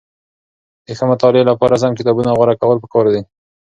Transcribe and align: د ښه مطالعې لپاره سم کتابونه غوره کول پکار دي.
د 0.85 0.87
ښه 0.97 1.05
مطالعې 1.11 1.43
لپاره 1.51 1.79
سم 1.81 1.93
کتابونه 1.99 2.29
غوره 2.37 2.53
کول 2.61 2.77
پکار 2.83 3.05
دي. 3.13 3.21